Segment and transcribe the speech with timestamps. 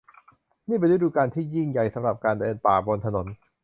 [0.69, 3.25] นี่เป็นฤดูกาลที่ยิ่งใหญ่สำหรับการเดินป่าบนถนน